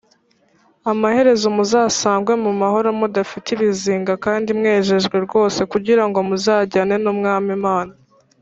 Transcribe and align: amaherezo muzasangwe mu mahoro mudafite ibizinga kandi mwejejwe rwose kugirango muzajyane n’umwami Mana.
amaherezo 0.91 1.47
muzasangwe 1.55 2.33
mu 2.43 2.51
mahoro 2.61 2.87
mudafite 2.99 3.47
ibizinga 3.51 4.13
kandi 4.25 4.47
mwejejwe 4.59 5.15
rwose 5.25 5.61
kugirango 5.71 6.17
muzajyane 6.29 6.95
n’umwami 7.03 7.53
Mana. 7.65 7.93